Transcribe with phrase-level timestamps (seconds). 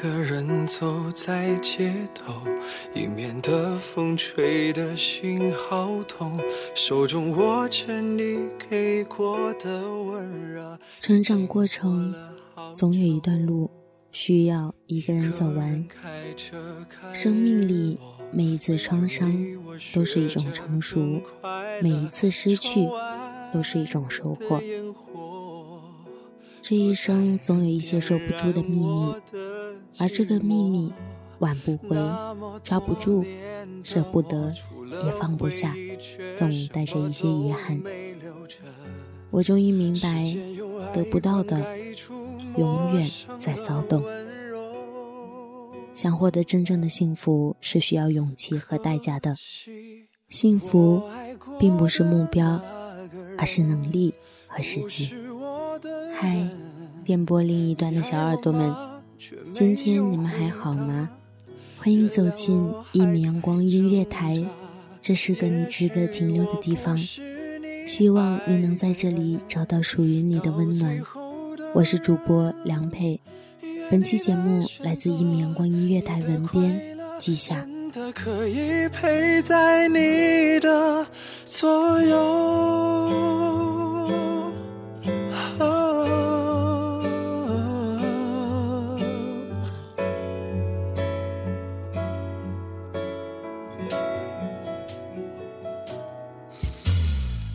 [0.00, 2.32] 个人走在街头，
[2.94, 6.38] 迎面的风吹得心好痛，
[6.72, 10.78] 手中握着你给过的温热。
[11.00, 12.14] 成长过程
[12.72, 13.68] 总有一段路
[14.12, 15.84] 需要一个人走完。
[17.12, 17.98] 生命里
[18.30, 19.28] 每一次创伤
[19.92, 21.20] 都是一种成熟，
[21.82, 22.88] 每一次失去
[23.52, 24.60] 都是一种收获。
[26.62, 29.14] 这一生总有一些说不出的秘密，
[29.98, 30.92] 而这个秘密
[31.38, 31.96] 挽不回、
[32.62, 33.24] 抓不住、
[33.82, 34.52] 舍不得，
[35.04, 35.74] 也放不下，
[36.36, 37.80] 总带着一些遗憾。
[39.30, 40.34] 我终于明白，
[40.94, 41.64] 得不到的
[42.56, 44.02] 永远在骚动。
[45.94, 49.34] 想获得真正的幸福，是需要勇气和代价的。
[50.28, 51.02] 幸福
[51.58, 52.62] 并不是目标，
[53.36, 54.14] 而是能力
[54.46, 55.12] 和时机。
[56.14, 56.48] 嗨，
[57.04, 58.72] 电波另一端的小耳朵们，
[59.52, 61.10] 今天你们还好吗？
[61.76, 64.44] 欢迎走进一米阳光音乐台，
[65.02, 66.96] 这是个你值得停留的地方。
[67.86, 71.02] 希望你能在这里找到属于你的温暖。
[71.74, 73.20] 我是主播梁佩，
[73.90, 76.80] 本期节目来自一米阳光音乐台文编
[77.18, 77.66] 季夏。
[77.90, 81.04] 真的可以陪在你的
[81.44, 82.18] 左右。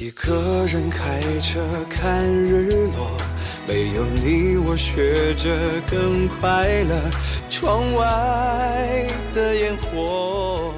[0.00, 1.60] 一个人开车
[1.90, 3.10] 看日落，
[3.66, 7.10] 没有你我学着更快乐。
[7.50, 10.72] 窗外的烟火，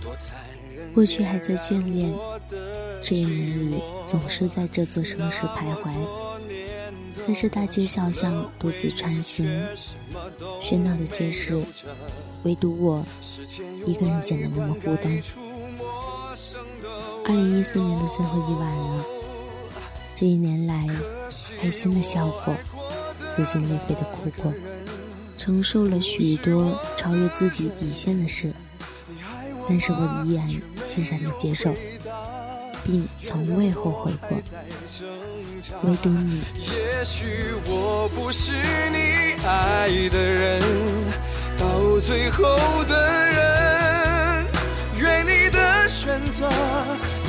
[0.00, 0.38] 多残
[0.72, 0.92] 忍。
[0.92, 2.14] 过去还在眷恋，
[3.02, 5.90] 这一年里总是在这座城市徘徊，
[7.26, 9.50] 在这大街小巷独自穿行，
[10.60, 11.60] 喧闹的街市，
[12.44, 13.04] 唯独我
[13.84, 15.20] 一个人显得那么孤单。
[17.24, 19.04] 二零一四年的最后一晚了，
[20.14, 20.86] 这一年来，
[21.60, 22.54] 开心的笑过，
[23.26, 24.52] 撕心裂肺的哭过，
[25.36, 28.52] 承受了许多超越自己底线的事，
[29.68, 30.48] 但是我依然
[30.84, 31.72] 欣然的接受，
[32.84, 34.36] 并从未后悔过。
[35.84, 37.24] 唯独你，也许
[37.66, 38.50] 我不是
[38.90, 40.60] 你爱的人，
[41.56, 42.44] 到最后
[42.88, 44.46] 的人，
[45.00, 46.50] 愿你的选择，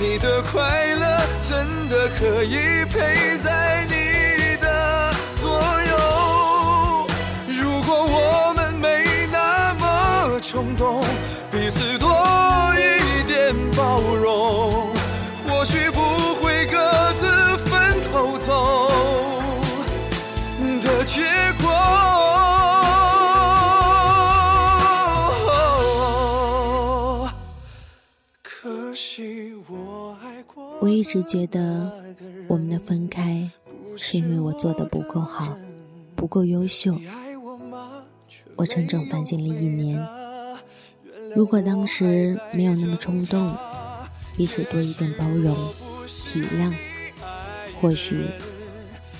[0.05, 1.17] 你的快乐，
[1.49, 5.49] 真的可以陪在你的左
[5.89, 7.07] 右。
[7.47, 11.01] 如果我们没那么冲动，
[11.49, 12.09] 彼此多
[12.75, 14.62] 一点包容，
[31.13, 31.91] 过我一直觉得
[32.47, 33.47] 我们的分开
[33.95, 35.55] 是因为我做的不够好，
[36.15, 36.97] 不够优秀。
[38.55, 40.03] 我整整反省了一年，
[41.35, 43.55] 如果当时没有那么冲动，
[44.35, 45.55] 彼此多一点包容、
[46.07, 46.73] 体谅，
[47.79, 48.25] 或许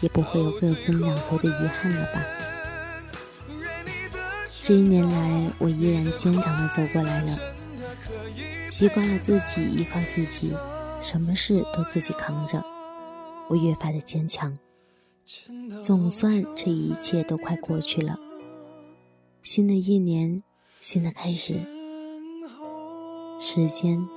[0.02, 2.26] 也不会有各分两头的遗憾了吧。
[4.64, 7.38] 这一年来，我依然坚强的走过来了，
[8.72, 10.54] 习惯了自己依靠自己，
[11.04, 12.64] 什么事都自己扛着，
[13.50, 14.58] 我越发的坚强。
[15.84, 18.18] 总算这一切都快过去了，
[19.44, 20.42] 新的一年，
[20.80, 21.60] 新的开始，
[23.38, 24.08] 时间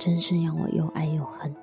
[0.00, 1.54] 真是让我又爱又恨。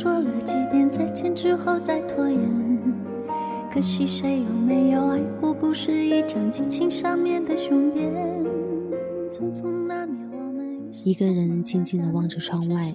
[0.00, 2.40] 说了几遍再见之后再拖延？
[3.70, 8.10] 可惜谁有没有爱过，不是一张激情上面的雄辩。
[9.30, 12.94] 匆匆那年，我们一个人静静地望着窗外，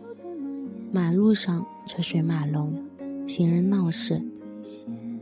[0.92, 2.76] 马路上车水马龙，
[3.28, 4.20] 行人闹市，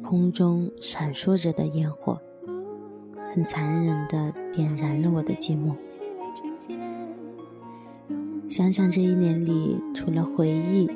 [0.02, 2.18] 空中闪烁着的烟火，
[3.34, 5.76] 很残忍地点燃了我的寂寞。
[8.48, 10.90] 想想这一年里，除了回忆，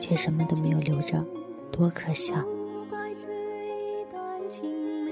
[0.00, 1.24] 却什么都没有留着，
[1.70, 2.34] 多可笑！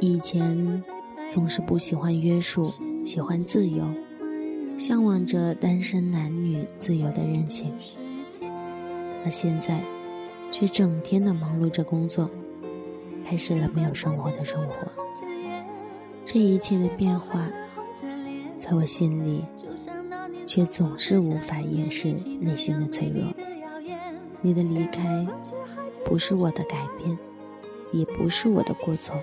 [0.01, 0.83] 以前
[1.29, 2.73] 总是不喜欢约束，
[3.05, 3.85] 喜欢自由，
[4.79, 7.73] 向往着单身男女自由的任性，
[9.25, 9.81] 而现在
[10.51, 12.31] 却整天的忙碌着工作，
[13.25, 14.91] 开始了没有生活的生活。
[16.25, 17.49] 这一切的变化，
[18.59, 19.45] 在我心里。
[20.47, 23.23] 却总是无法掩饰内心的脆弱。
[24.41, 25.27] 你的离开，
[26.05, 27.19] 不是我的改变，
[27.93, 29.15] 也不是我的过错。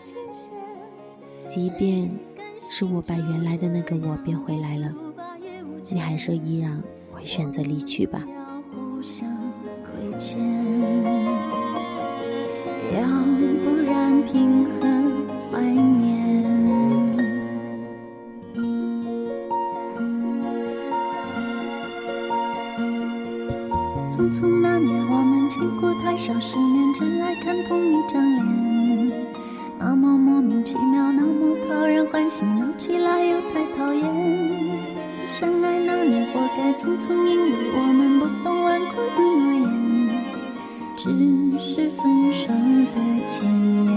[1.48, 2.12] 即便
[2.70, 4.94] 是我把原来的那个我变回来了，
[5.90, 8.24] 你还是依然会选择离去吧。
[12.94, 13.02] 要
[13.64, 15.95] 不然平衡怀念。
[26.26, 28.44] 少世面，只爱看同一张脸。
[29.78, 34.04] 那么莫名其妙，那么讨人欢喜，闹起来又太讨厌。
[35.28, 39.70] 相爱那年，活该匆匆，因为我们不懂顽固的诺言，
[40.98, 41.04] 只
[41.60, 43.46] 是分手的前
[43.86, 43.88] 言。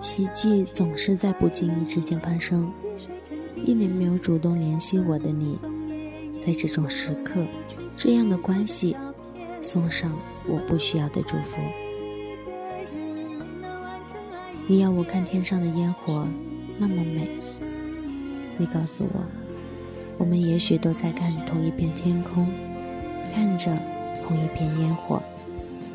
[0.00, 2.68] 奇迹总是在不经意之间发生，
[3.54, 5.60] 一年没有主动联系我的你。
[6.44, 7.46] 在这种时刻，
[7.96, 8.96] 这样的关系，
[9.60, 11.60] 送上我不需要的祝福。
[14.66, 16.26] 你要我看天上的烟火，
[16.78, 17.30] 那么美。
[18.56, 19.20] 你告诉我，
[20.18, 22.48] 我们也许都在看同一片天空，
[23.34, 23.70] 看着
[24.26, 25.22] 同一片烟火，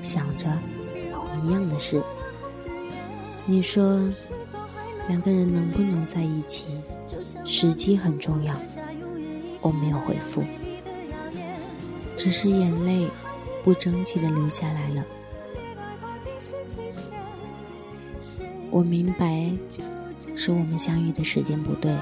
[0.03, 0.45] 想着
[1.11, 2.01] 同一样的事。
[3.45, 3.99] 你说，
[5.07, 6.75] 两个人能不能在一起，
[7.43, 8.53] 时机很重要。
[9.65, 10.43] 我没有回复，
[12.15, 13.09] 只是眼泪
[13.63, 15.03] 不争气的流下来了。
[18.69, 19.51] 我明白，
[20.35, 21.97] 是我们相遇的时间不对。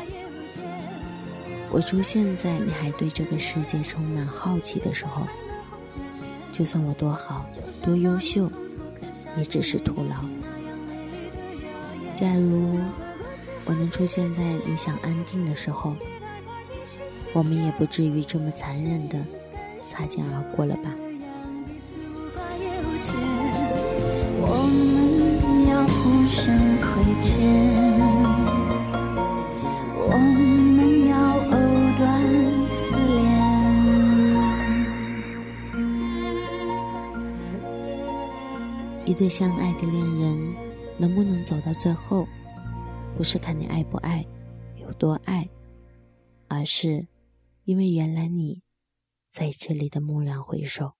[1.72, 5.26] 我出现在你还对这个世界充满好奇的时候，
[6.52, 7.46] 就算我多好、
[7.82, 8.52] 多优秀，
[9.38, 10.18] 也只是徒劳。
[12.14, 12.78] 假如
[13.64, 15.96] 我能出现在你想安定的时候。
[17.34, 19.18] 我们也不至于这么残忍的
[19.82, 20.94] 擦肩而过了吧？
[24.46, 26.44] 我们要互相
[26.80, 26.86] 亏
[27.22, 27.32] 欠，
[30.06, 30.12] 我
[30.78, 31.14] 们要
[31.50, 31.54] 藕
[31.98, 32.02] 断
[32.70, 33.22] 丝连。
[39.06, 40.54] 一对相爱的恋人
[40.98, 42.28] 能不能走到最后，
[43.16, 44.26] 不是看你爱不爱，
[44.78, 45.50] 有多爱，
[46.48, 47.06] 而是。
[47.66, 48.62] 因为原来你
[49.30, 50.94] 在这里的蓦然回首。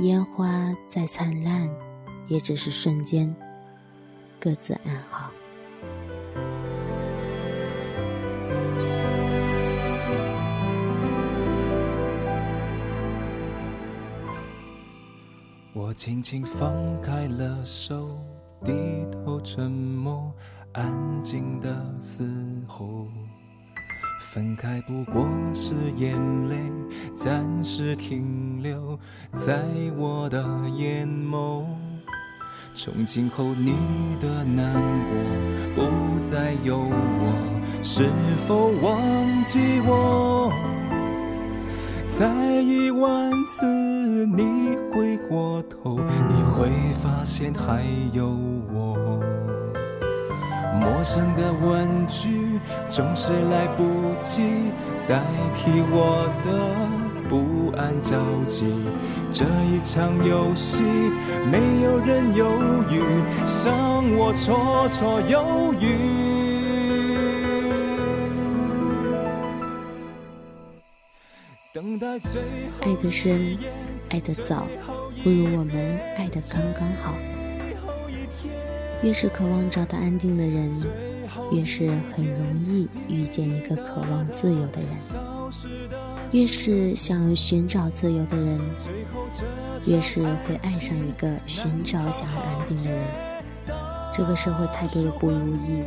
[0.00, 1.68] 烟花再灿烂
[2.28, 3.34] 也只是瞬间
[4.38, 5.32] 各自安好
[15.72, 18.20] 我轻轻放开了手
[18.64, 18.72] 低
[19.10, 20.32] 头沉默
[20.72, 23.08] 安静的嘶吼。
[24.38, 26.16] 分开不过是眼
[26.48, 26.54] 泪
[27.12, 28.96] 暂时停留
[29.32, 29.64] 在
[29.96, 30.40] 我的
[30.76, 31.64] 眼眸，
[32.72, 33.74] 从今后你
[34.20, 34.72] 的难
[35.74, 38.10] 过不再有我，是
[38.46, 40.52] 否忘记我？
[42.06, 43.66] 再一万次
[44.24, 46.70] 你回过头，你会
[47.02, 48.28] 发现还有
[48.72, 48.96] 我。
[50.80, 52.28] 陌生的问句
[52.90, 53.84] 总是来不
[54.20, 54.42] 及
[55.06, 55.22] 代
[55.54, 56.48] 替我的
[57.28, 58.64] 不安着急。
[59.30, 60.82] 这一场游戏，
[61.50, 62.46] 没有人犹
[62.90, 63.02] 豫，
[63.64, 66.28] 让我绰绰有余。
[72.80, 73.56] 爱得深，
[74.08, 74.66] 爱得早，
[75.22, 77.14] 不如我们爱得刚刚好。
[79.02, 80.68] 越是渴望找到安定的人，
[81.50, 84.90] 越是很容易遇见一个渴望自由的人；
[86.32, 88.60] 越是想寻找自由的人，
[89.86, 93.06] 越是会爱上一个寻找想要安定的人。
[94.14, 95.82] 这个社会太多的不如意，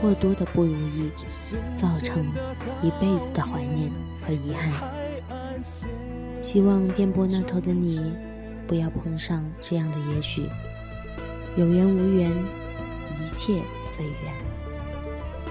[0.00, 1.10] 过多的不如意，
[1.74, 2.26] 造成
[2.82, 3.90] 一辈子的怀念
[4.22, 4.72] 和遗憾。
[6.42, 8.12] 希望电波那头的你，
[8.66, 10.48] 不要碰上这样的也许。
[11.56, 14.45] 有缘无缘，一切随缘。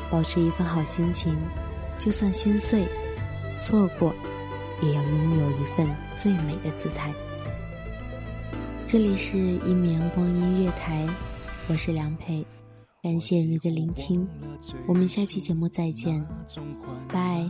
[0.10, 1.36] 保持一份好心情，
[1.98, 2.88] 就算心碎、
[3.60, 4.14] 错过，
[4.82, 7.14] 也要拥有一份最美的姿态。
[8.88, 11.08] 这里是一米阳光音乐台，
[11.68, 12.46] 我是梁佩，
[13.02, 14.28] 感谢你的聆听，
[14.88, 16.26] 我们下期节目再见，
[17.10, 17.50] 拜。